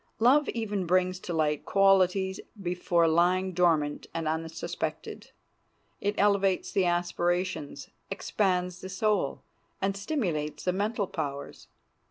[0.17, 5.29] Love even brings to light qualities before lying dormant and unsuspected.
[5.99, 9.43] It elevates the aspirations, expands the soul,
[9.79, 11.67] and stimulates the mental powers.